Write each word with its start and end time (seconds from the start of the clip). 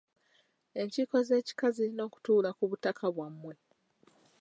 Enkiiko 0.79 1.17
z’ekika 1.27 1.67
zirina 1.75 2.05
kutuula 2.13 2.49
ku 2.57 2.63
butaka 2.69 3.05
bwa 3.15 3.27
mmwe. 3.33 3.53